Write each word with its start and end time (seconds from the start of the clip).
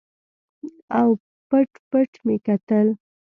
او 0.99 1.09
پټ 1.49 1.69
پټ 1.89 2.11
مې 2.25 2.35
کتل. 2.45 2.87